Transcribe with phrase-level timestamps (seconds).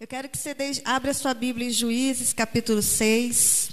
[0.00, 3.70] Eu quero que você deixe, abra sua Bíblia em Juízes, capítulo 6.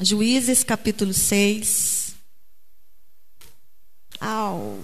[0.00, 2.14] Juízes, capítulo 6.
[4.18, 4.82] Au.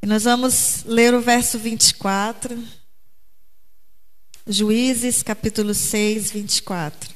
[0.00, 2.66] E nós vamos ler o verso 24.
[4.46, 7.14] Juízes, capítulo 6, 24.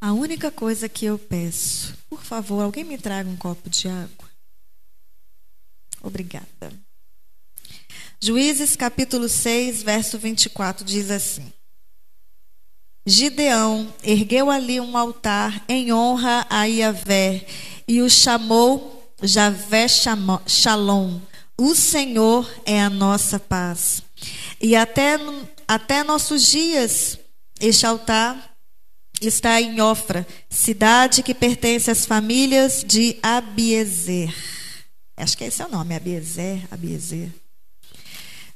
[0.00, 4.28] A única coisa que eu peço, por favor, alguém me traga um copo de água.
[6.02, 6.72] Obrigada.
[8.26, 11.52] Juízes capítulo 6, verso 24 diz assim:
[13.04, 17.46] Gideão ergueu ali um altar em honra a Iavé
[17.86, 21.20] e o chamou Javé Shalom.
[21.58, 24.02] O Senhor é a nossa paz.
[24.58, 25.18] E até,
[25.68, 27.18] até nossos dias,
[27.60, 28.56] este altar
[29.20, 34.34] está em Ofra, cidade que pertence às famílias de Abiezer.
[35.14, 37.43] Acho que esse é o nome, Abiezer, Abiezer.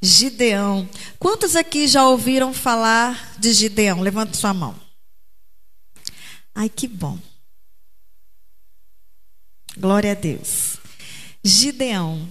[0.00, 0.88] Gideão.
[1.18, 4.00] Quantos aqui já ouviram falar de Gideão?
[4.00, 4.74] Levanta sua mão.
[6.54, 7.18] Ai, que bom.
[9.76, 10.76] Glória a Deus.
[11.42, 12.28] Gideão.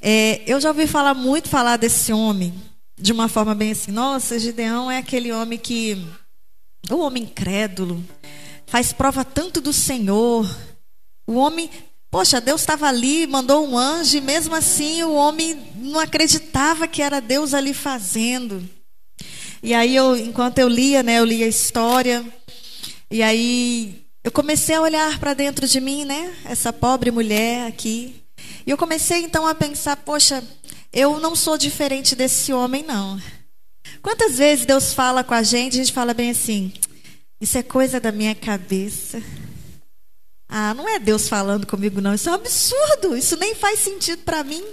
[0.00, 2.54] É, eu já ouvi falar muito falar desse homem
[2.96, 3.92] de uma forma bem assim.
[3.92, 6.06] Nossa, Gideão é aquele homem que
[6.90, 8.04] o homem incrédulo
[8.66, 10.48] faz prova tanto do Senhor.
[11.26, 11.70] O homem,
[12.10, 17.02] poxa, Deus estava ali, mandou um anjo, e mesmo assim o homem não acreditava que
[17.02, 18.68] era Deus ali fazendo.
[19.62, 22.24] E aí eu, enquanto eu lia, né, eu lia a história,
[23.10, 28.22] e aí eu comecei a olhar para dentro de mim, né, essa pobre mulher aqui.
[28.66, 30.44] E eu comecei então a pensar, poxa,
[30.92, 33.20] eu não sou diferente desse homem não.
[34.02, 36.72] Quantas vezes Deus fala com a gente, a gente fala bem assim:
[37.40, 39.22] Isso é coisa da minha cabeça.
[40.48, 42.14] Ah, não é Deus falando comigo, não.
[42.14, 43.16] Isso é um absurdo.
[43.16, 44.64] Isso nem faz sentido para mim.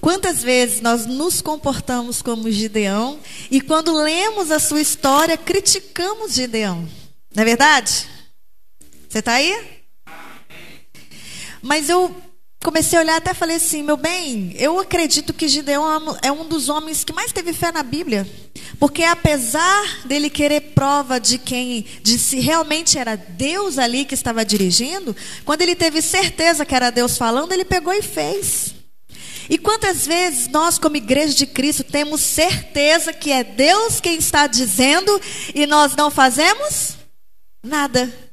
[0.00, 6.88] Quantas vezes nós nos comportamos como Gideão e quando lemos a sua história, criticamos Gideão.
[7.34, 8.08] Não é verdade?
[9.08, 9.82] Você está aí?
[11.60, 12.14] Mas eu
[12.62, 16.68] comecei a olhar até falei assim, meu bem, eu acredito que Gideão é um dos
[16.68, 18.28] homens que mais teve fé na Bíblia.
[18.78, 24.44] Porque apesar dele querer prova de quem, de se realmente era Deus ali que estava
[24.44, 28.74] dirigindo, quando ele teve certeza que era Deus falando, ele pegou e fez.
[29.48, 34.46] E quantas vezes nós, como igreja de Cristo, temos certeza que é Deus quem está
[34.46, 35.20] dizendo
[35.54, 36.96] e nós não fazemos
[37.62, 38.29] nada?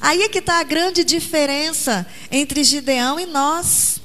[0.00, 4.00] Aí é que está a grande diferença entre Gideão e nós.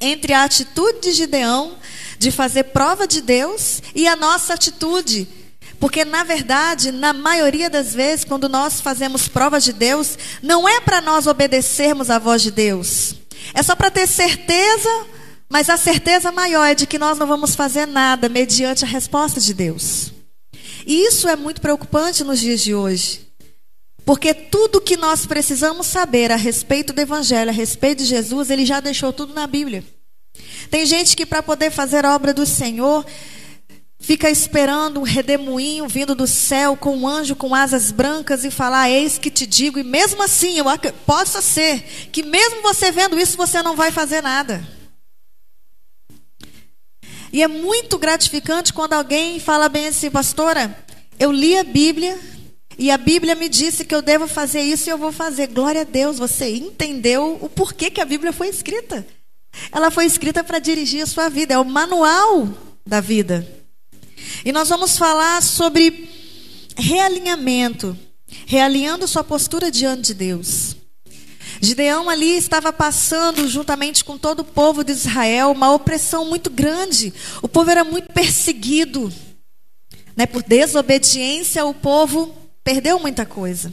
[0.00, 1.76] Entre a atitude de Gideão
[2.18, 5.28] de fazer prova de Deus e a nossa atitude.
[5.78, 10.80] Porque, na verdade, na maioria das vezes, quando nós fazemos prova de Deus, não é
[10.80, 13.14] para nós obedecermos à voz de Deus.
[13.52, 14.88] É só para ter certeza,
[15.48, 19.40] mas a certeza maior é de que nós não vamos fazer nada mediante a resposta
[19.40, 20.12] de Deus.
[20.86, 23.23] E isso é muito preocupante nos dias de hoje.
[24.04, 28.66] Porque tudo que nós precisamos saber a respeito do Evangelho, a respeito de Jesus, ele
[28.66, 29.82] já deixou tudo na Bíblia.
[30.70, 33.06] Tem gente que, para poder fazer a obra do Senhor,
[33.98, 38.90] fica esperando um redemoinho vindo do céu com um anjo com asas brancas e falar:
[38.90, 40.66] Eis que te digo, e mesmo assim, eu,
[41.06, 41.82] possa ser
[42.12, 44.62] que, mesmo você vendo isso, você não vai fazer nada.
[47.32, 50.76] E é muito gratificante quando alguém fala bem assim, pastora,
[51.18, 52.16] eu li a Bíblia
[52.78, 55.48] e a Bíblia me disse que eu devo fazer isso e eu vou fazer.
[55.48, 59.06] Glória a Deus, você entendeu o porquê que a Bíblia foi escrita.
[59.70, 62.48] Ela foi escrita para dirigir a sua vida, é o manual
[62.84, 63.46] da vida.
[64.44, 66.08] E nós vamos falar sobre
[66.76, 67.96] realinhamento,
[68.46, 70.76] realinhando sua postura diante de Deus.
[71.60, 77.14] Gideão ali estava passando, juntamente com todo o povo de Israel, uma opressão muito grande.
[77.40, 79.12] O povo era muito perseguido.
[80.16, 80.26] Né?
[80.26, 83.70] Por desobediência, o povo Perdeu muita coisa.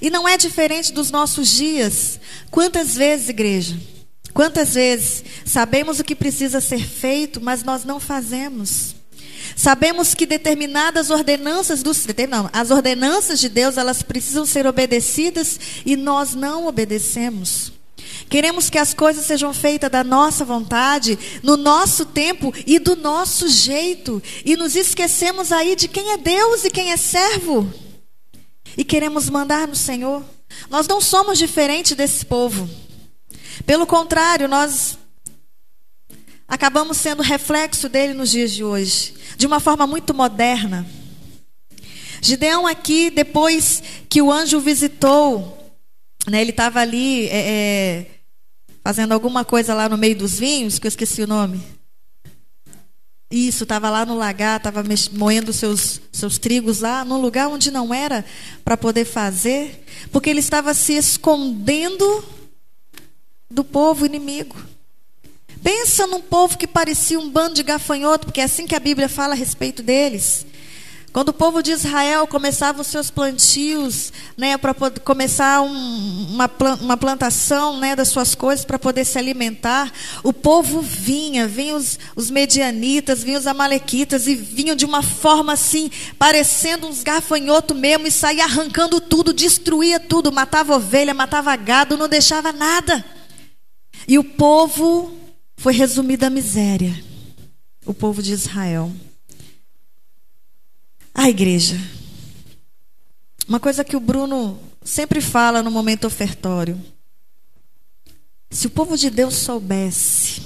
[0.00, 2.20] E não é diferente dos nossos dias.
[2.48, 3.76] Quantas vezes, igreja?
[4.32, 8.94] Quantas vezes sabemos o que precisa ser feito, mas nós não fazemos?
[9.56, 11.90] Sabemos que determinadas ordenanças do
[12.28, 17.72] não, as ordenanças de Deus, elas precisam ser obedecidas e nós não obedecemos.
[18.28, 23.48] Queremos que as coisas sejam feitas da nossa vontade, no nosso tempo e do nosso
[23.48, 27.68] jeito, e nos esquecemos aí de quem é Deus e quem é servo
[28.80, 30.24] e queremos mandar no Senhor.
[30.70, 32.66] Nós não somos diferentes desse povo.
[33.66, 34.96] Pelo contrário, nós
[36.48, 40.86] acabamos sendo reflexo dele nos dias de hoje, de uma forma muito moderna.
[42.22, 45.74] Gideão aqui, depois que o anjo visitou,
[46.26, 48.06] né, ele estava ali é, é,
[48.82, 51.62] fazendo alguma coisa lá no meio dos vinhos, que eu esqueci o nome.
[53.30, 54.82] Isso, estava lá no lagar, estava
[55.12, 58.24] moendo seus, seus trigos lá, num lugar onde não era
[58.64, 62.24] para poder fazer, porque ele estava se escondendo
[63.48, 64.56] do povo inimigo.
[65.62, 69.08] Pensa num povo que parecia um bando de gafanhoto, porque é assim que a Bíblia
[69.08, 70.44] fala a respeito deles.
[71.12, 74.72] Quando o povo de Israel começava os seus plantios, né, para
[75.02, 76.48] começar um, uma,
[76.80, 79.92] uma plantação né, das suas coisas para poder se alimentar,
[80.22, 85.52] o povo vinha, vinham os, os medianitas, vinham os amalequitas e vinham de uma forma
[85.52, 91.98] assim, parecendo uns gafanhotos mesmo, e saía arrancando tudo, destruía tudo, matava ovelha, matava gado,
[91.98, 93.04] não deixava nada.
[94.06, 95.12] E o povo
[95.56, 96.94] foi resumido à miséria,
[97.84, 98.92] o povo de Israel.
[101.20, 101.76] A igreja.
[103.46, 106.80] Uma coisa que o Bruno sempre fala no momento ofertório.
[108.50, 110.40] Se o povo de Deus soubesse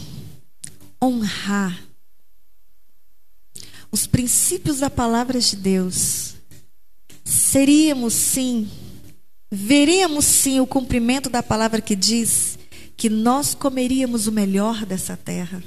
[1.00, 1.81] honrar
[3.88, 6.35] os princípios da palavra de Deus,
[7.25, 8.69] seríamos sim,
[9.53, 12.59] veríamos sim o cumprimento da palavra que diz
[12.97, 15.62] que nós comeríamos o melhor dessa terra.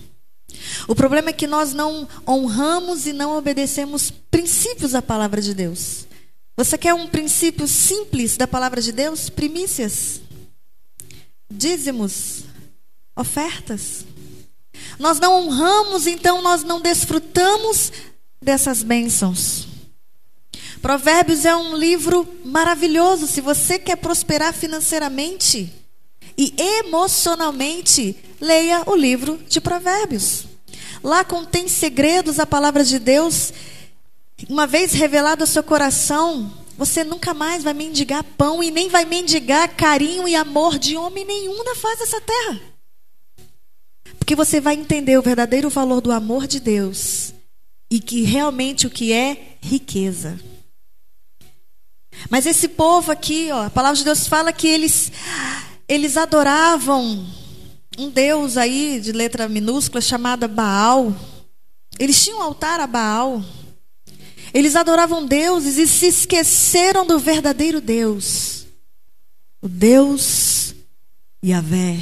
[0.88, 6.08] O problema é que nós não honramos e não obedecemos princípios da palavra de Deus.
[6.56, 9.30] Você quer um princípio simples da palavra de Deus?
[9.30, 10.22] Primícias,
[11.50, 12.44] dízimos,
[13.16, 14.06] ofertas.
[14.98, 17.92] Nós não honramos, então nós não desfrutamos
[18.42, 19.68] dessas bênçãos.
[20.82, 25.74] Provérbios é um livro maravilhoso se você quer prosperar financeiramente
[26.38, 30.46] e emocionalmente, leia o livro de Provérbios.
[31.04, 33.52] Lá contém segredos a palavra de Deus.
[34.48, 39.04] Uma vez revelado ao seu coração, você nunca mais vai mendigar pão e nem vai
[39.04, 42.62] mendigar carinho e amor de homem nenhum na face dessa terra.
[44.20, 47.34] Porque você vai entender o verdadeiro valor do amor de Deus
[47.90, 50.40] e que realmente o que é riqueza.
[52.30, 55.12] Mas esse povo aqui, ó, a palavra de Deus fala que eles
[55.88, 57.26] eles adoravam
[57.98, 61.16] um deus aí de letra minúscula chamada Baal.
[61.98, 63.44] Eles tinham um altar a Baal.
[64.54, 68.66] Eles adoravam deuses e se esqueceram do verdadeiro Deus.
[69.62, 70.76] O Deus
[71.44, 71.98] Yahvé.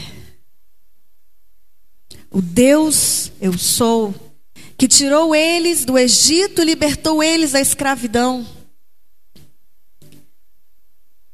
[2.30, 4.14] O Deus eu sou,
[4.78, 8.46] que tirou eles do Egito e libertou eles da escravidão.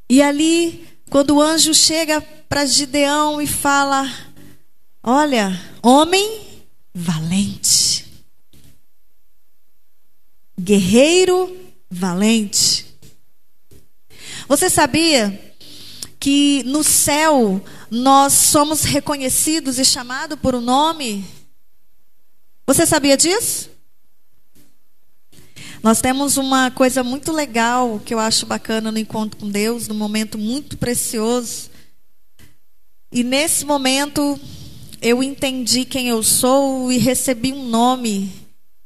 [0.07, 4.09] E ali, quando o anjo chega para Gideão e fala:
[5.03, 5.51] Olha,
[5.83, 6.63] homem
[6.95, 8.07] valente,
[10.57, 11.53] guerreiro
[11.89, 12.85] valente.
[14.47, 15.53] Você sabia
[16.17, 21.25] que no céu nós somos reconhecidos e chamados por um nome?
[22.65, 23.69] Você sabia disso?
[25.83, 29.95] Nós temos uma coisa muito legal que eu acho bacana no encontro com Deus, num
[29.95, 31.72] momento muito precioso.
[33.12, 34.39] E nesse momento
[35.01, 38.31] eu entendi quem eu sou e recebi um nome.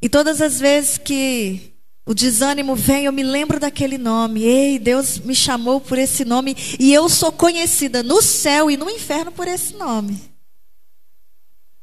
[0.02, 1.74] E todas as vezes que
[2.06, 4.44] o desânimo vem, eu me lembro daquele nome.
[4.44, 8.90] Ei, Deus me chamou por esse nome e eu sou conhecida no céu e no
[8.90, 10.18] inferno por esse nome.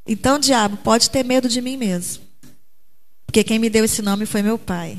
[0.07, 2.32] Então, diabo, pode ter medo de mim mesmo.
[3.33, 4.99] Porque quem me deu esse nome foi meu pai.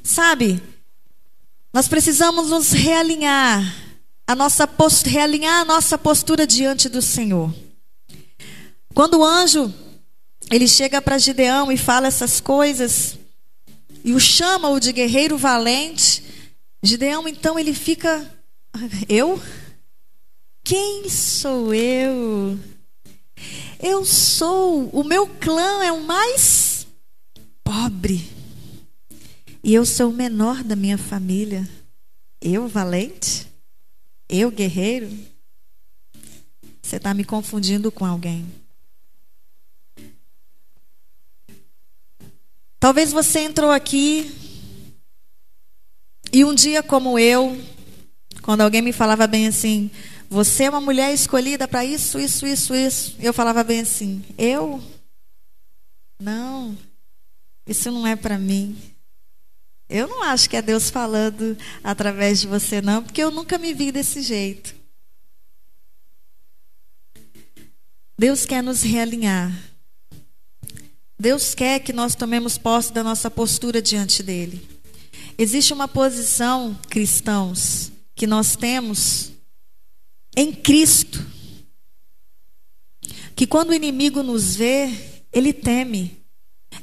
[0.00, 0.62] Sabe?
[1.74, 3.60] Nós precisamos nos realinhar
[4.24, 4.64] a nossa
[5.04, 7.52] realinhar a nossa postura diante do Senhor.
[8.94, 9.74] Quando o anjo
[10.48, 13.18] ele chega para Gideão e fala essas coisas
[14.04, 16.22] e o chama o de guerreiro valente,
[16.80, 18.24] Gideão então ele fica
[19.08, 19.42] eu?
[20.62, 22.56] Quem sou eu?
[23.80, 26.86] Eu sou, o meu clã é o mais
[27.62, 28.28] pobre.
[29.62, 31.68] E eu sou o menor da minha família.
[32.40, 33.46] Eu, valente?
[34.28, 35.10] Eu, guerreiro?
[36.80, 38.46] Você está me confundindo com alguém.
[42.78, 44.30] Talvez você entrou aqui
[46.32, 47.60] e um dia como eu,
[48.42, 49.90] quando alguém me falava bem assim,
[50.28, 54.82] você é uma mulher escolhida para isso, isso, isso, isso, eu falava bem assim, eu?
[56.18, 56.76] Não,
[57.66, 58.76] isso não é para mim.
[59.88, 63.72] Eu não acho que é Deus falando através de você, não, porque eu nunca me
[63.72, 64.74] vi desse jeito.
[68.18, 69.52] Deus quer nos realinhar.
[71.18, 74.66] Deus quer que nós tomemos posse da nossa postura diante dele.
[75.38, 79.35] Existe uma posição, cristãos, que nós temos
[80.36, 81.24] em Cristo.
[83.34, 84.90] Que quando o inimigo nos vê,
[85.32, 86.16] ele teme.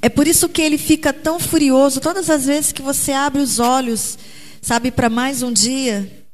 [0.02, 3.60] É por isso que ele fica tão furioso todas as vezes que você abre os
[3.60, 4.18] olhos,
[4.62, 6.26] sabe, para mais um dia.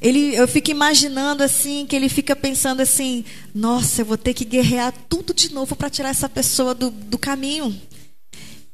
[0.00, 3.24] Ele, eu fico imaginando assim, que ele fica pensando assim:
[3.54, 7.18] nossa, eu vou ter que guerrear tudo de novo para tirar essa pessoa do, do
[7.18, 7.74] caminho.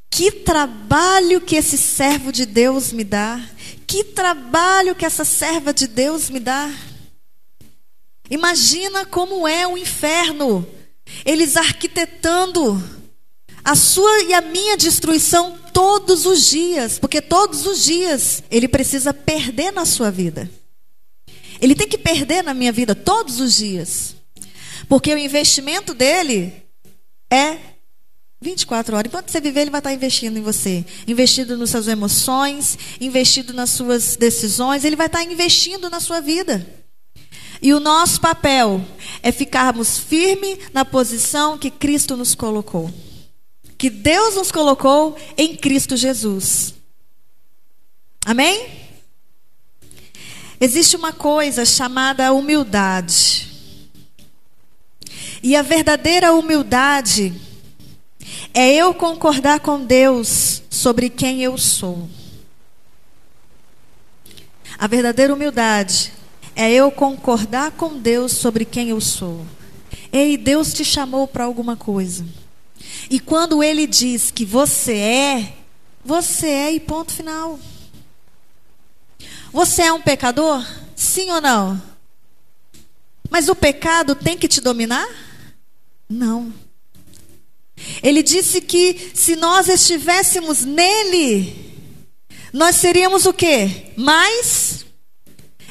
[0.09, 3.43] Que trabalho que esse servo de Deus me dá.
[3.87, 6.71] Que trabalho que essa serva de Deus me dá.
[8.29, 10.67] Imagina como é o inferno.
[11.25, 12.81] Eles arquitetando
[13.63, 19.13] a sua e a minha destruição todos os dias, porque todos os dias ele precisa
[19.13, 20.49] perder na sua vida.
[21.61, 24.15] Ele tem que perder na minha vida todos os dias.
[24.89, 26.53] Porque o investimento dele
[27.31, 27.57] é
[28.41, 29.07] 24 horas.
[29.09, 30.85] Enquanto você viver, ele vai estar investindo em você.
[31.07, 36.82] Investindo nas suas emoções, investindo nas suas decisões, ele vai estar investindo na sua vida.
[37.63, 38.85] E o nosso papel
[39.21, 42.93] é ficarmos firmes na posição que Cristo nos colocou.
[43.77, 46.73] Que Deus nos colocou em Cristo Jesus.
[48.25, 48.69] Amém?
[50.59, 53.49] Existe uma coisa chamada humildade.
[55.41, 57.33] E a verdadeira humildade
[58.53, 62.09] é eu concordar com Deus sobre quem eu sou.
[64.77, 66.11] A verdadeira humildade
[66.55, 69.45] é eu concordar com Deus sobre quem eu sou.
[70.11, 72.25] Ei, Deus te chamou para alguma coisa.
[73.09, 75.53] E quando Ele diz que você é,
[76.03, 77.59] você é e ponto final.
[79.51, 80.65] Você é um pecador?
[80.95, 81.81] Sim ou não?
[83.29, 85.07] Mas o pecado tem que te dominar?
[86.07, 86.53] Não.
[88.01, 91.73] Ele disse que se nós estivéssemos nele,
[92.51, 93.87] nós seríamos o quê?
[93.97, 94.82] Mais?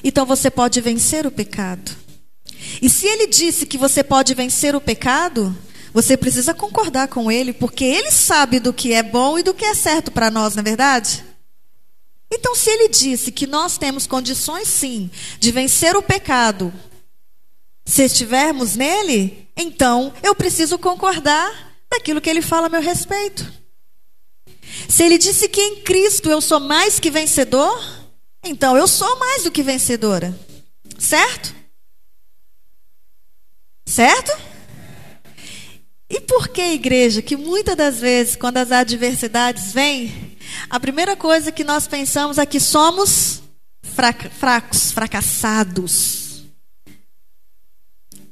[0.02, 1.96] Então você pode vencer o pecado.
[2.80, 5.56] E se ele disse que você pode vencer o pecado,
[5.92, 9.64] você precisa concordar com ele, porque ele sabe do que é bom e do que
[9.64, 11.24] é certo para nós, não é verdade?
[12.30, 16.72] Então, se ele disse que nós temos condições sim de vencer o pecado,
[17.84, 23.52] se estivermos nele, então eu preciso concordar daquilo que ele fala a meu respeito.
[24.88, 28.01] Se ele disse que em Cristo eu sou mais que vencedor,
[28.42, 30.36] então eu sou mais do que vencedora.
[30.98, 31.54] Certo?
[33.84, 34.32] Certo?
[36.08, 40.36] E por que, igreja, que muitas das vezes, quando as adversidades vêm,
[40.68, 43.42] a primeira coisa que nós pensamos é que somos
[43.82, 46.44] fracos, fracassados.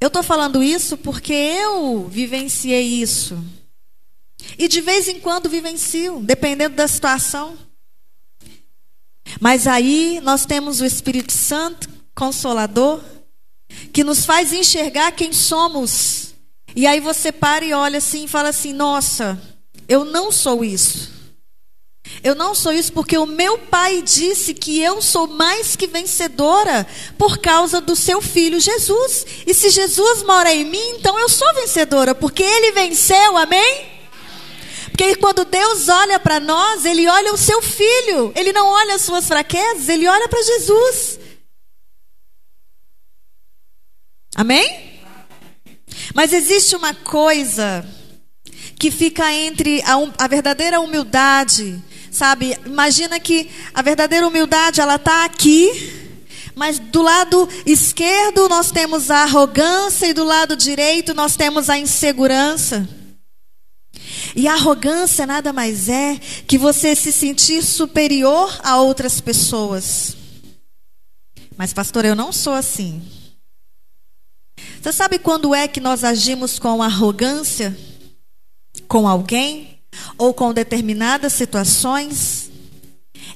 [0.00, 3.43] Eu estou falando isso porque eu vivenciei isso.
[4.59, 7.57] E de vez em quando vivencio, dependendo da situação.
[9.40, 13.00] Mas aí nós temos o Espírito Santo, Consolador,
[13.92, 16.35] que nos faz enxergar quem somos.
[16.76, 19.40] E aí você para e olha assim e fala assim: nossa,
[19.88, 21.18] eu não sou isso.
[22.23, 26.87] Eu não sou isso porque o meu pai disse que eu sou mais que vencedora
[27.16, 29.25] por causa do seu filho Jesus.
[29.47, 33.89] E se Jesus mora em mim, então eu sou vencedora, porque ele venceu, amém?
[35.00, 39.00] Porque quando Deus olha para nós, ele olha o seu filho, ele não olha as
[39.00, 41.19] suas fraquezas, ele olha para Jesus.
[44.35, 45.00] Amém?
[46.14, 47.83] Mas existe uma coisa
[48.78, 55.25] que fica entre a, a verdadeira humildade Sabe, imagina que a verdadeira humildade ela está
[55.25, 56.11] aqui,
[56.57, 61.78] mas do lado esquerdo nós temos a arrogância e do lado direito nós temos a
[61.78, 63.00] insegurança.
[64.35, 70.17] E arrogância nada mais é que você se sentir superior a outras pessoas.
[71.57, 73.02] Mas, pastor, eu não sou assim.
[74.81, 77.76] Você sabe quando é que nós agimos com arrogância
[78.88, 79.81] com alguém?
[80.17, 82.50] ou com determinadas situações,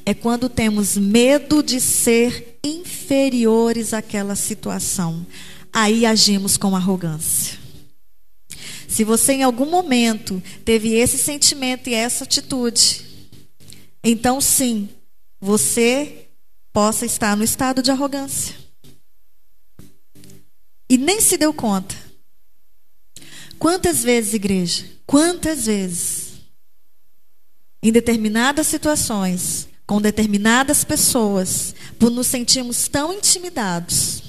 [0.07, 5.27] é quando temos medo de ser inferiores àquela situação.
[5.73, 7.64] Aí agimos com arrogância.
[8.95, 13.05] Se você em algum momento teve esse sentimento e essa atitude,
[14.05, 14.89] então sim,
[15.41, 16.29] você
[16.73, 18.55] possa estar no estado de arrogância.
[20.89, 21.97] E nem se deu conta.
[23.59, 24.85] Quantas vezes, igreja?
[25.05, 26.35] Quantas vezes
[27.83, 34.23] em determinadas situações, com determinadas pessoas, por nos sentirmos tão intimidados,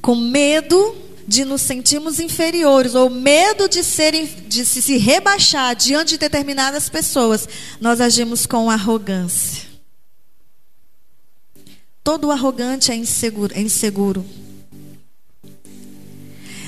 [0.00, 4.12] com medo de nos sentirmos inferiores ou medo de, ser,
[4.48, 7.48] de se rebaixar diante de determinadas pessoas,
[7.80, 9.62] nós agimos com arrogância.
[12.02, 13.54] Todo arrogante é inseguro.
[13.54, 14.24] É inseguro.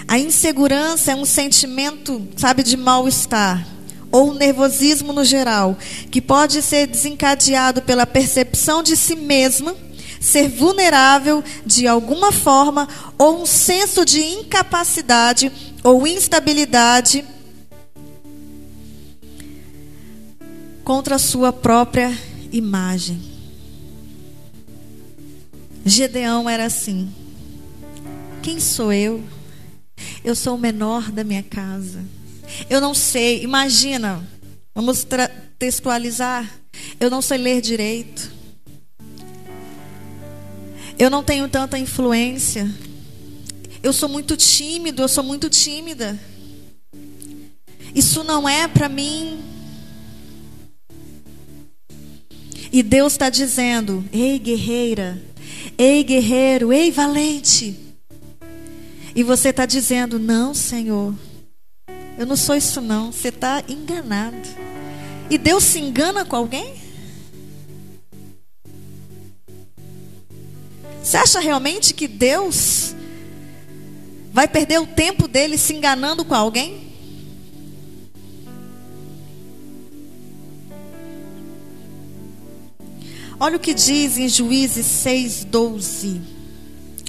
[0.06, 3.66] A insegurança é um sentimento, sabe, de mal-estar
[4.12, 5.76] ou nervosismo no geral,
[6.08, 9.74] que pode ser desencadeado pela percepção de si mesma
[10.24, 12.88] ser vulnerável de alguma forma
[13.18, 15.52] ou um senso de incapacidade
[15.82, 17.22] ou instabilidade
[20.82, 22.10] contra a sua própria
[22.50, 23.20] imagem.
[25.84, 27.12] Gedeão era assim.
[28.42, 29.22] Quem sou eu?
[30.24, 32.02] Eu sou o menor da minha casa.
[32.70, 34.26] Eu não sei, imagina,
[34.74, 35.06] vamos
[35.58, 36.50] textualizar.
[36.98, 38.32] Eu não sei ler direito.
[40.98, 42.70] Eu não tenho tanta influência.
[43.82, 46.18] Eu sou muito tímido, eu sou muito tímida.
[47.94, 49.42] Isso não é para mim.
[52.72, 55.22] E Deus está dizendo: ei, guerreira,
[55.76, 57.78] ei, guerreiro, ei, valente.
[59.14, 61.14] E você está dizendo: não, Senhor,
[62.16, 63.12] eu não sou isso, não.
[63.12, 64.36] Você está enganado.
[65.28, 66.83] E Deus se engana com alguém?
[71.04, 72.96] Você acha realmente que Deus
[74.32, 76.82] vai perder o tempo dele se enganando com alguém?
[83.38, 86.22] Olha o que diz em Juízes 6:12.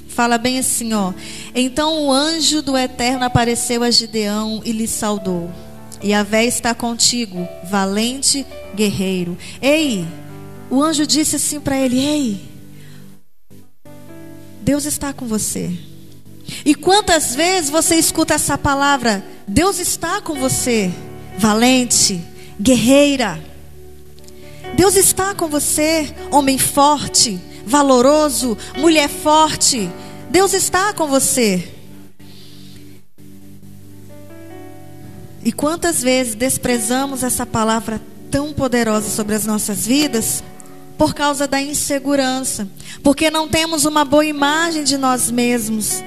[0.08, 1.14] Fala bem assim, ó.
[1.54, 5.50] Então o anjo do Eterno apareceu a Gideão e lhe saudou.
[6.02, 9.38] E a vé está contigo, valente guerreiro.
[9.62, 10.06] Ei,
[10.68, 12.55] o anjo disse assim para ele: Ei,
[14.66, 15.70] Deus está com você.
[16.64, 19.24] E quantas vezes você escuta essa palavra?
[19.46, 20.90] Deus está com você,
[21.38, 22.20] valente,
[22.60, 23.40] guerreira.
[24.74, 29.88] Deus está com você, homem forte, valoroso, mulher forte.
[30.30, 31.72] Deus está com você.
[35.44, 38.00] E quantas vezes desprezamos essa palavra
[38.32, 40.42] tão poderosa sobre as nossas vidas?
[40.98, 42.68] Por causa da insegurança,
[43.02, 46.02] porque não temos uma boa imagem de nós mesmos,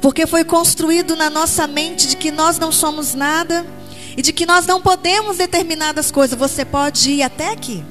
[0.00, 3.64] porque foi construído na nossa mente de que nós não somos nada
[4.16, 6.38] e de que nós não podemos determinadas coisas.
[6.38, 7.84] Você pode ir até aqui.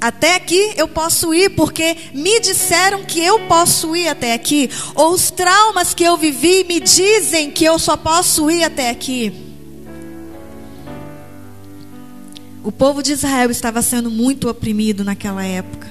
[0.00, 5.12] Até aqui eu posso ir porque me disseram que eu posso ir até aqui, ou
[5.12, 9.43] os traumas que eu vivi me dizem que eu só posso ir até aqui.
[12.64, 15.86] O povo de Israel estava sendo muito oprimido naquela época.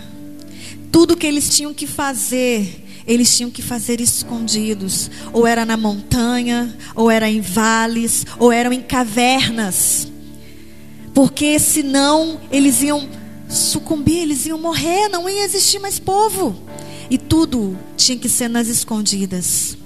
[0.91, 5.11] Tudo que eles tinham que fazer, eles tinham que fazer escondidos.
[5.31, 10.07] Ou era na montanha, ou era em vales, ou eram em cavernas.
[11.13, 13.07] Porque senão eles iam
[13.47, 16.55] sucumbir, eles iam morrer, não ia existir mais povo.
[17.07, 19.77] E tudo tinha que ser nas escondidas.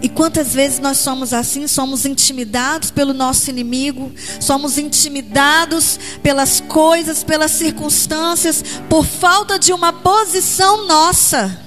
[0.00, 7.24] E quantas vezes nós somos assim, somos intimidados pelo nosso inimigo, somos intimidados pelas coisas,
[7.24, 11.60] pelas circunstâncias, por falta de uma posição nossa.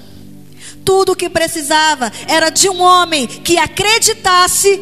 [0.86, 4.82] Tudo o que precisava era de um homem que acreditasse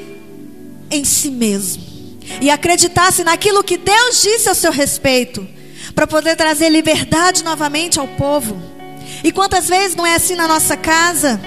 [0.91, 1.83] em si mesmo
[2.39, 5.47] e acreditasse naquilo que Deus disse ao seu respeito,
[5.95, 8.61] para poder trazer liberdade novamente ao povo.
[9.23, 11.41] E quantas vezes não é assim na nossa casa?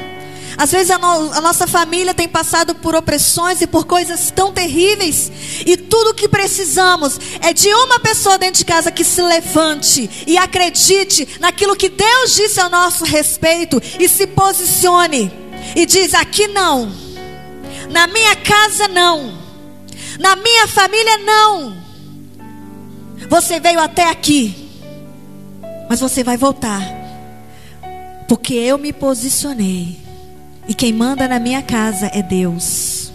[0.62, 4.53] Às vezes a, no, a, nossa família tem passado por opressões e por coisas tão
[4.53, 5.33] terríveis,
[5.66, 10.38] e tudo que precisamos é de uma pessoa dentro de casa que se levante e
[10.38, 15.33] acredite naquilo que Deus disse ao nosso respeito e se posicione
[15.75, 16.92] e diz: aqui não,
[17.90, 19.37] na minha casa não,
[20.20, 21.77] na minha família não.
[23.29, 24.55] Você veio até aqui,
[25.90, 26.81] mas você vai voltar,
[28.29, 30.12] porque eu me posicionei.
[30.68, 33.12] E quem manda na minha casa é Deus.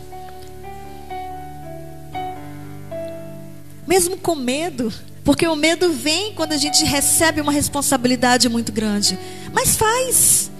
[3.88, 4.92] Mesmo com medo,
[5.24, 9.18] porque o medo vem quando a gente recebe uma responsabilidade muito grande.
[9.54, 10.52] Mas faz.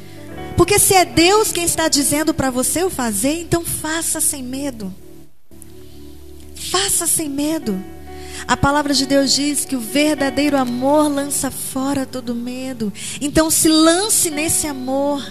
[0.56, 4.94] Porque se é Deus quem está dizendo para você o fazer, então faça sem medo.
[6.56, 7.82] Faça sem medo.
[8.48, 12.92] A palavra de Deus diz que o verdadeiro amor lança fora todo medo.
[13.20, 15.22] Então se lance nesse amor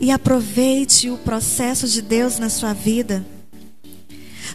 [0.00, 3.24] e aproveite o processo de Deus na sua vida.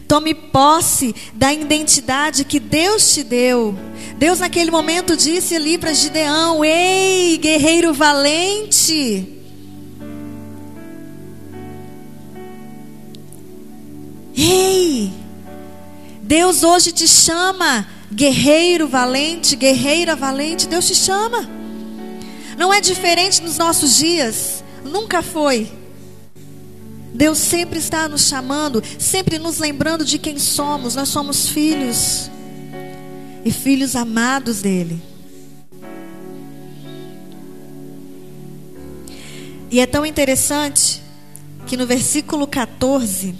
[0.08, 3.74] Tome posse da identidade que Deus te deu.
[4.18, 9.30] Deus, naquele momento, disse ali para Gideão: Ei, guerreiro valente.
[14.36, 15.12] Ei,
[16.22, 20.66] Deus hoje te chama, guerreiro valente, guerreira valente.
[20.66, 21.48] Deus te chama.
[22.58, 24.63] Não é diferente nos nossos dias.
[24.94, 25.68] Nunca foi.
[27.12, 30.94] Deus sempre está nos chamando, sempre nos lembrando de quem somos.
[30.94, 32.30] Nós somos filhos
[33.44, 35.02] e filhos amados dele.
[39.68, 41.02] E é tão interessante
[41.66, 43.34] que no versículo 14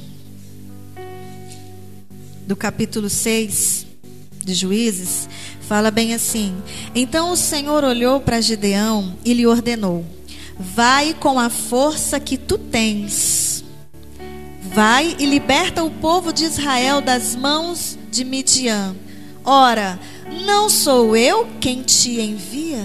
[2.48, 3.86] do capítulo 6
[4.44, 5.28] de Juízes,
[5.68, 6.52] fala bem assim:
[6.96, 10.04] Então o Senhor olhou para Gideão e lhe ordenou:
[10.58, 13.54] Vai com a força que tu tens
[14.74, 18.96] Vai e liberta o povo de Israel das mãos de Midian.
[19.44, 20.00] Ora,
[20.44, 22.84] não sou eu quem te envia?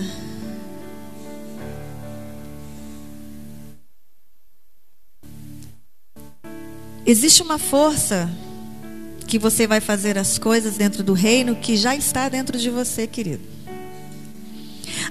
[7.04, 8.30] Existe uma força
[9.26, 13.08] que você vai fazer as coisas dentro do reino que já está dentro de você,
[13.08, 13.42] querido.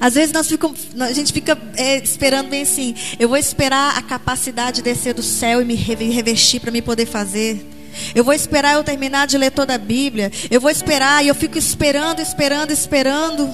[0.01, 2.95] Às vezes nós ficamos, a gente fica é, esperando bem assim.
[3.19, 7.67] Eu vou esperar a capacidade descer do céu e me revestir para me poder fazer.
[8.15, 10.31] Eu vou esperar eu terminar de ler toda a Bíblia.
[10.51, 13.49] Eu vou esperar e eu fico esperando, esperando, esperando.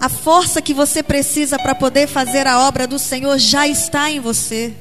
[0.00, 4.18] A força que você precisa para poder fazer a obra do Senhor já está em
[4.18, 4.72] você.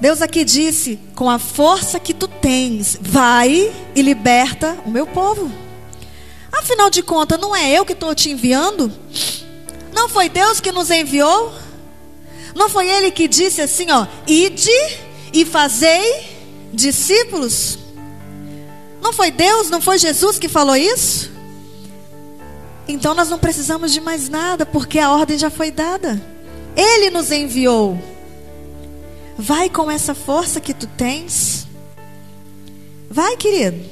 [0.00, 5.63] Deus aqui disse: com a força que tu tens, vai e liberta o meu povo.
[6.58, 8.92] Afinal de contas, não é eu que estou te enviando?
[9.92, 11.52] Não foi Deus que nos enviou?
[12.54, 14.70] Não foi Ele que disse assim, ó, ide
[15.32, 16.26] e fazei
[16.72, 17.78] discípulos?
[19.02, 21.30] Não foi Deus, não foi Jesus que falou isso?
[22.86, 26.22] Então nós não precisamos de mais nada, porque a ordem já foi dada.
[26.76, 27.98] Ele nos enviou.
[29.36, 31.66] Vai com essa força que tu tens.
[33.10, 33.84] Vai, querido.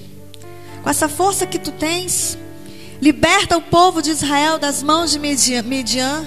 [0.82, 2.38] Com essa força que tu tens.
[3.02, 6.24] Liberta o povo de Israel das mãos de Midian.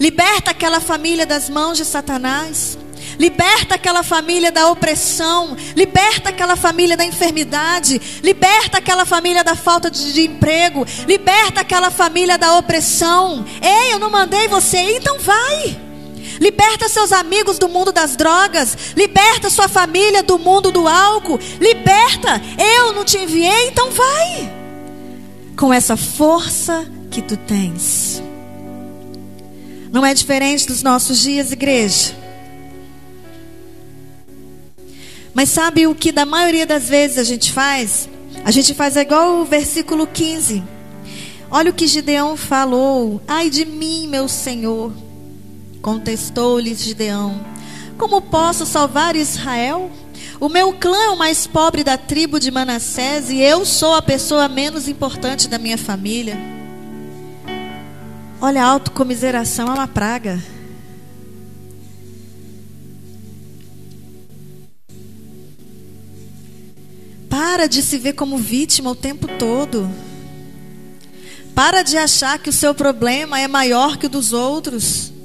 [0.00, 2.76] Liberta aquela família das mãos de Satanás.
[3.16, 5.56] Liberta aquela família da opressão.
[5.76, 8.20] Liberta aquela família da enfermidade.
[8.24, 10.84] Liberta aquela família da falta de, de emprego.
[11.06, 13.46] Liberta aquela família da opressão.
[13.62, 15.80] Ei, eu não mandei você então vai.
[16.40, 18.76] Liberta seus amigos do mundo das drogas.
[18.96, 21.38] Liberta sua família do mundo do álcool.
[21.60, 22.42] Liberta.
[22.58, 24.55] Eu não te enviei, então vai
[25.56, 28.22] com essa força que tu tens.
[29.90, 32.14] Não é diferente dos nossos dias, igreja.
[35.32, 38.08] Mas sabe o que da maioria das vezes a gente faz?
[38.44, 40.62] A gente faz igual o versículo 15.
[41.50, 43.20] Olha o que Gideão falou.
[43.26, 44.92] Ai de mim, meu Senhor.
[45.80, 47.40] Contestou-lhes Gideão:
[47.96, 49.90] Como posso salvar Israel?
[50.38, 54.02] O meu clã é o mais pobre da tribo de Manassés e eu sou a
[54.02, 56.36] pessoa menos importante da minha família.
[58.38, 60.38] Olha, a autocomiseração é uma praga.
[67.30, 69.90] Para de se ver como vítima o tempo todo.
[71.54, 75.15] Para de achar que o seu problema é maior que o dos outros.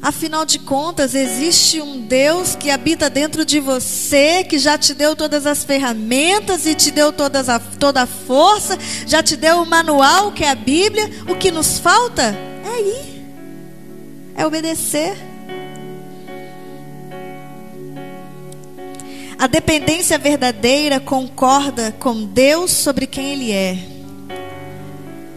[0.00, 5.16] Afinal de contas, existe um Deus que habita dentro de você, que já te deu
[5.16, 9.66] todas as ferramentas e te deu todas a, toda a força, já te deu o
[9.66, 11.10] manual que é a Bíblia.
[11.28, 12.22] O que nos falta
[12.64, 13.24] é ir,
[14.36, 15.16] é obedecer.
[19.36, 23.78] A dependência verdadeira concorda com Deus sobre quem Ele é.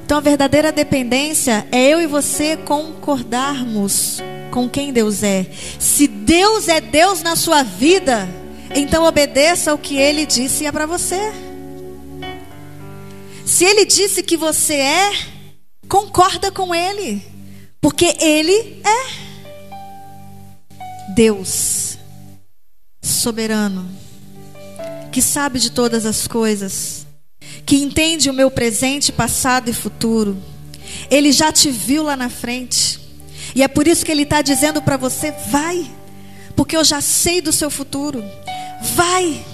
[0.05, 4.21] Então, a verdadeira dependência é eu e você concordarmos
[4.51, 5.49] com quem Deus é.
[5.79, 8.29] Se Deus é Deus na sua vida,
[8.75, 11.33] então obedeça o que ele disse é para você.
[13.45, 15.11] Se ele disse que você é,
[15.89, 17.25] concorda com ele,
[17.81, 19.31] porque ele é
[21.15, 21.97] Deus
[23.01, 23.89] soberano,
[25.11, 27.05] que sabe de todas as coisas,
[27.65, 30.37] que entende o meu presente, passado e futuro.
[31.09, 33.00] Ele já te viu lá na frente.
[33.53, 35.89] E é por isso que Ele está dizendo para você: vai,
[36.55, 38.23] porque eu já sei do seu futuro.
[38.81, 39.45] Vai,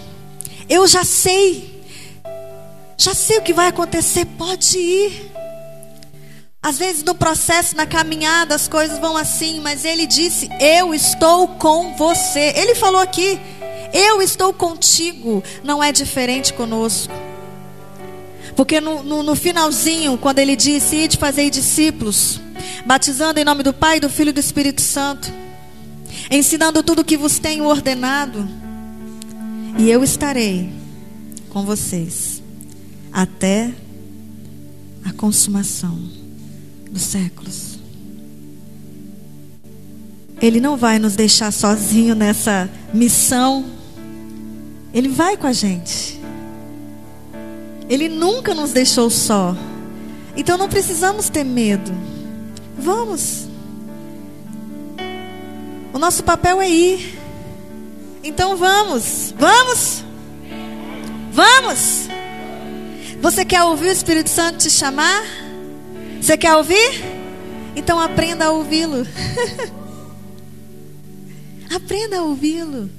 [0.70, 1.84] eu já sei,
[2.98, 5.32] já sei o que vai acontecer, pode ir.
[6.62, 11.48] Às vezes no processo, na caminhada, as coisas vão assim, mas Ele disse: Eu estou
[11.48, 12.54] com você.
[12.56, 13.40] Ele falou aqui:
[13.94, 15.44] Eu estou contigo.
[15.64, 17.14] Não é diferente conosco.
[18.56, 22.42] Porque no, no, no finalzinho, quando Ele disse: Ide fazer discípulos
[22.86, 25.32] batizando em nome do Pai, do Filho e do Espírito Santo,
[26.32, 28.48] ensinando tudo o que vos tenho ordenado,
[29.78, 30.72] e eu estarei
[31.50, 32.42] com vocês
[33.12, 33.72] até
[35.06, 35.98] a consumação
[36.92, 37.78] dos séculos.
[40.42, 43.66] Ele não vai nos deixar sozinho nessa missão.
[44.94, 46.20] Ele vai com a gente.
[47.90, 49.56] Ele nunca nos deixou só.
[50.36, 51.92] Então não precisamos ter medo.
[52.78, 53.48] Vamos.
[55.94, 57.20] O nosso papel é ir.
[58.24, 59.34] Então vamos.
[59.38, 60.04] Vamos.
[61.32, 62.08] Vamos.
[63.20, 65.24] Você quer ouvir o Espírito Santo te chamar?
[66.22, 67.04] Você quer ouvir?
[67.76, 69.08] Então aprenda a ouvi-lo.
[71.76, 72.90] aprenda a ouvi-lo.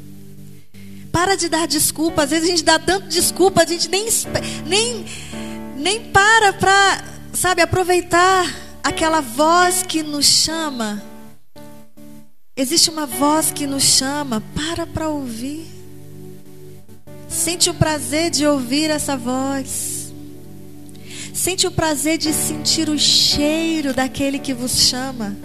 [1.13, 2.25] Para de dar desculpa.
[2.25, 4.09] Às vezes a gente dá tanto desculpa, a gente nem,
[4.67, 5.05] nem,
[5.77, 11.03] nem para para, sabe, aproveitar aquela voz que nos chama.
[12.57, 14.43] Existe uma voz que nos chama.
[14.55, 15.67] Para para ouvir.
[17.29, 20.13] Sente o prazer de ouvir essa voz.
[21.35, 25.37] Sente o prazer de sentir o cheiro daquele que vos chama.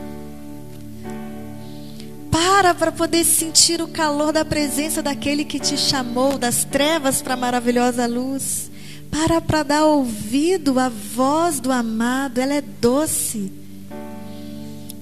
[2.32, 7.36] Para para poder sentir o calor da presença daquele que te chamou das trevas para
[7.36, 8.72] a maravilhosa luz.
[9.14, 13.52] Para para dar ouvido à voz do amado, ela é doce.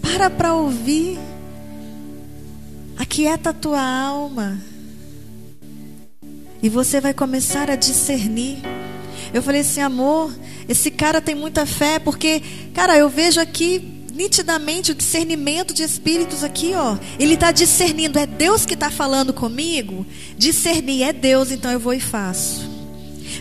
[0.02, 1.18] Para para ouvir.
[2.98, 4.62] Aquieta a tua alma.
[6.62, 8.58] E você vai começar a discernir.
[9.34, 10.30] Eu falei assim, amor,
[10.68, 12.44] esse cara tem muita fé, porque,
[12.74, 16.98] cara, eu vejo aqui nitidamente o discernimento de espíritos aqui, ó.
[17.18, 20.06] Ele está discernindo, é Deus que está falando comigo?
[20.38, 22.71] Discernir, é Deus, então eu vou e faço.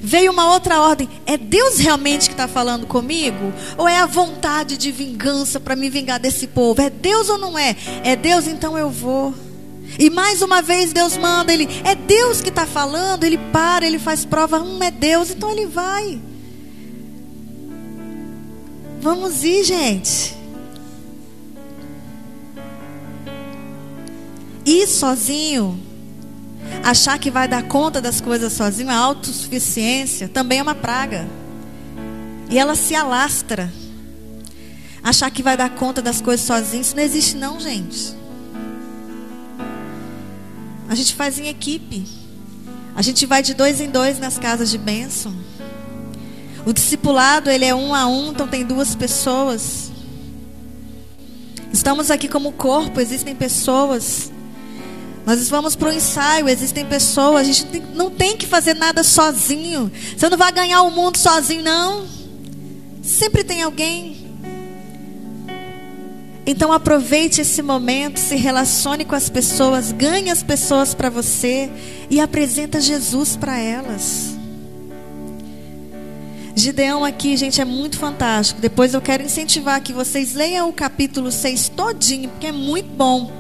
[0.02, 3.52] Veio uma outra ordem, é Deus realmente que está falando comigo?
[3.76, 6.80] Ou é a vontade de vingança para me vingar desse povo?
[6.80, 7.76] É Deus ou não é?
[8.04, 9.34] É Deus, então eu vou.
[9.98, 13.98] E mais uma vez Deus manda, ele é Deus que está falando, ele para, ele
[13.98, 16.20] faz prova, hum, é Deus, então ele vai.
[19.00, 20.40] Vamos ir, gente.
[24.64, 25.80] ir sozinho,
[26.82, 31.28] achar que vai dar conta das coisas sozinho, a autossuficiência também é uma praga.
[32.48, 33.72] E ela se alastra.
[35.02, 38.14] Achar que vai dar conta das coisas sozinho, isso não existe não, gente.
[40.88, 42.04] A gente faz em equipe.
[42.96, 45.34] A gente vai de dois em dois nas casas de bênção.
[46.66, 49.90] O discipulado, ele é um a um, então tem duas pessoas.
[51.72, 54.30] Estamos aqui como corpo, existem pessoas
[55.26, 59.02] nós vamos para o ensaio, existem pessoas, a gente tem, não tem que fazer nada
[59.02, 59.90] sozinho.
[60.16, 62.06] Você não vai ganhar o mundo sozinho, não.
[63.02, 64.20] Sempre tem alguém.
[66.46, 71.70] Então aproveite esse momento, se relacione com as pessoas, ganhe as pessoas para você
[72.08, 74.36] e apresenta Jesus para elas.
[76.56, 78.60] Gideão aqui, gente, é muito fantástico.
[78.60, 83.39] Depois eu quero incentivar que vocês leiam o capítulo 6 todinho, porque é muito bom.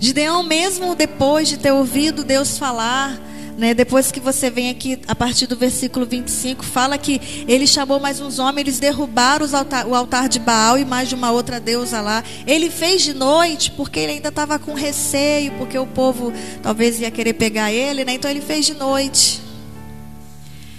[0.00, 3.18] Gideão, mesmo depois de ter ouvido Deus falar,
[3.58, 7.98] né, depois que você vem aqui, a partir do versículo 25, fala que ele chamou
[7.98, 11.58] mais uns homens, eles derrubaram altar, o altar de Baal e mais de uma outra
[11.58, 12.22] deusa lá.
[12.46, 16.32] Ele fez de noite, porque ele ainda estava com receio, porque o povo
[16.62, 18.12] talvez ia querer pegar ele, né?
[18.12, 19.42] então ele fez de noite.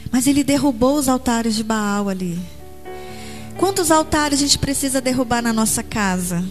[0.10, 2.40] Mas ele derrubou os altares de Baal ali.
[3.58, 6.46] Quantos altares a gente precisa derrubar na nossa casa?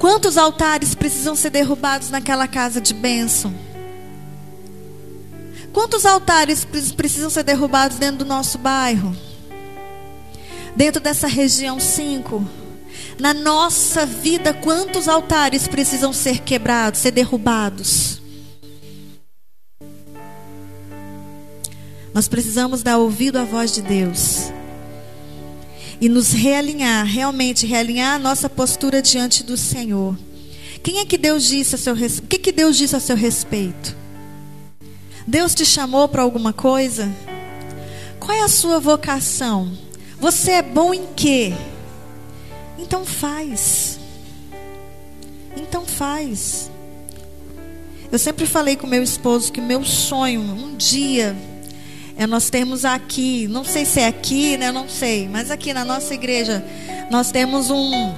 [0.00, 3.54] Quantos altares precisam ser derrubados naquela casa de bênção?
[5.74, 9.14] Quantos altares precisam ser derrubados dentro do nosso bairro?
[10.74, 12.42] Dentro dessa região 5?
[13.18, 18.22] Na nossa vida, quantos altares precisam ser quebrados, ser derrubados?
[22.14, 24.50] Nós precisamos dar ouvido à voz de Deus
[26.00, 30.16] e nos realinhar, realmente realinhar a nossa postura diante do Senhor.
[30.82, 32.24] Quem é que Deus disse a seu respeito?
[32.24, 33.94] O que, que Deus disse a seu respeito?
[35.26, 37.10] Deus te chamou para alguma coisa?
[38.18, 39.70] Qual é a sua vocação?
[40.18, 41.52] Você é bom em quê?
[42.78, 44.00] Então faz.
[45.56, 46.70] Então faz.
[48.10, 51.36] Eu sempre falei com meu esposo que meu sonho um dia
[52.20, 54.70] é nós temos aqui, não sei se é aqui, né?
[54.70, 56.62] Não sei, mas aqui na nossa igreja
[57.10, 58.14] nós temos um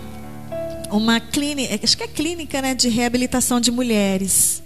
[0.91, 4.62] uma clínica, acho que é clínica, né, de reabilitação de mulheres.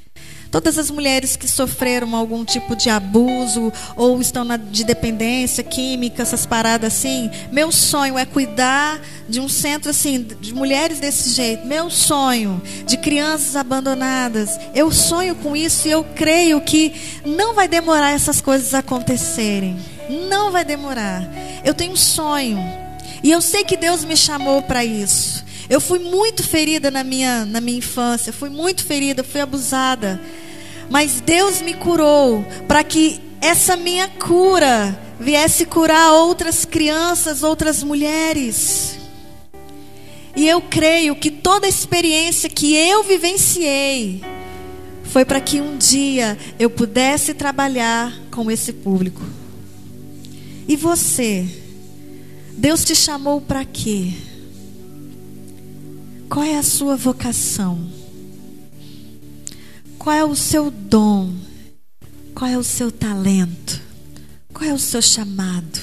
[0.56, 6.22] Todas as mulheres que sofreram algum tipo de abuso ou estão na, de dependência química,
[6.22, 11.66] essas paradas assim, meu sonho é cuidar de um centro assim, de mulheres desse jeito.
[11.66, 14.58] Meu sonho de crianças abandonadas.
[14.74, 19.76] Eu sonho com isso e eu creio que não vai demorar essas coisas acontecerem.
[20.30, 21.22] Não vai demorar.
[21.66, 22.58] Eu tenho um sonho.
[23.22, 25.44] E eu sei que Deus me chamou para isso.
[25.68, 30.18] Eu fui muito ferida na minha, na minha infância, fui muito ferida, fui abusada.
[30.90, 38.98] Mas Deus me curou para que essa minha cura viesse curar outras crianças, outras mulheres.
[40.36, 44.22] E eu creio que toda a experiência que eu vivenciei
[45.04, 49.22] foi para que um dia eu pudesse trabalhar com esse público.
[50.68, 51.46] E você?
[52.52, 54.12] Deus te chamou para quê?
[56.28, 57.95] Qual é a sua vocação?
[60.06, 61.32] Qual é o seu dom?
[62.32, 63.82] Qual é o seu talento?
[64.54, 65.80] Qual é o seu chamado?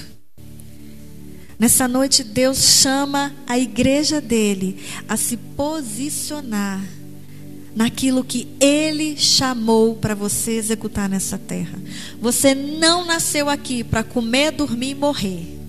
[1.59, 6.81] Nessa noite, Deus chama a igreja dele a se posicionar
[7.75, 11.77] naquilo que ele chamou para você executar nessa terra.
[12.21, 15.59] Você não nasceu aqui para comer, dormir e morrer.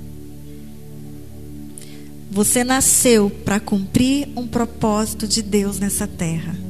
[2.30, 6.63] Você nasceu para cumprir um propósito de Deus nessa terra.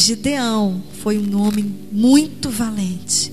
[0.00, 3.32] Gideão foi um homem muito valente.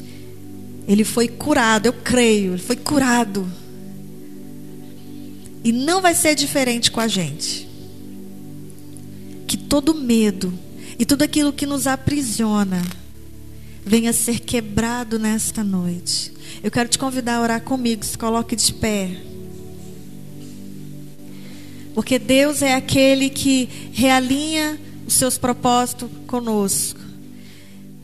[0.88, 3.48] Ele foi curado, eu creio, ele foi curado.
[5.64, 7.68] E não vai ser diferente com a gente.
[9.48, 10.54] Que todo medo
[11.00, 12.82] e tudo aquilo que nos aprisiona
[13.86, 16.34] venha ser quebrado nesta noite.
[16.62, 19.22] Eu quero te convidar a orar comigo, se coloque de pé.
[21.94, 27.00] Porque Deus é aquele que realinha os seus propósitos conosco.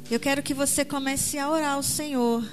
[0.09, 2.43] Eu quero que você comece a orar ao Senhor.